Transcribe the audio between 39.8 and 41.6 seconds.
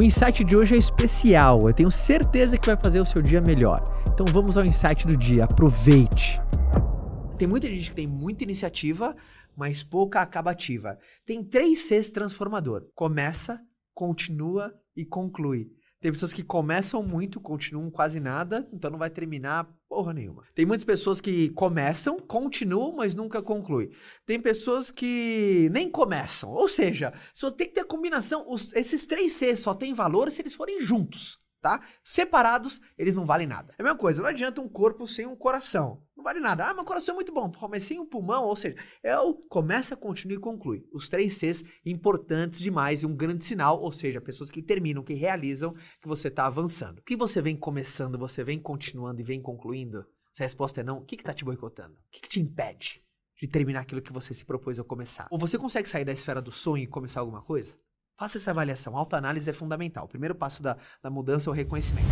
continua e conclui. Os três